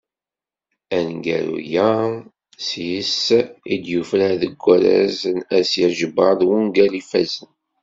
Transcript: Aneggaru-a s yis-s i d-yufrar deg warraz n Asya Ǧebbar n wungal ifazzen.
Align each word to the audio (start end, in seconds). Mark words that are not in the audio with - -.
Aneggaru-a 0.95 1.91
s 2.65 2.67
yis-s 2.85 3.25
i 3.73 3.75
d-yufrar 3.83 4.33
deg 4.41 4.53
warraz 4.63 5.17
n 5.37 5.37
Asya 5.57 5.87
Ǧebbar 5.97 6.35
n 6.43 6.45
wungal 6.47 6.91
ifazzen. 7.01 7.51